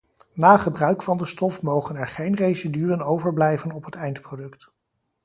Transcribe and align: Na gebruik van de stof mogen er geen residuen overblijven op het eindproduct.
Na 0.33 0.57
gebruik 0.57 1.01
van 1.03 1.17
de 1.17 1.25
stof 1.25 1.61
mogen 1.61 1.95
er 1.95 2.07
geen 2.07 2.35
residuen 2.35 3.01
overblijven 3.01 3.71
op 3.71 3.85
het 3.85 3.95
eindproduct. 3.95 4.71